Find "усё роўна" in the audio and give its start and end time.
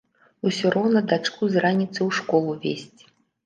0.49-1.03